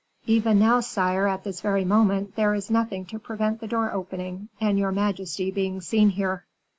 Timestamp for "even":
0.25-0.57